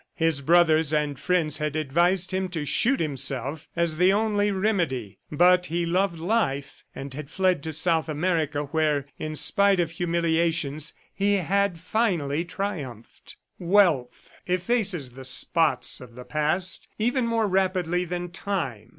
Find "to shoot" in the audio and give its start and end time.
2.49-2.99